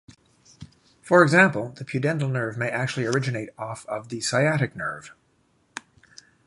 [1.03, 5.13] For example, the pudendal nerve may actually originate off of the sciatic nerve.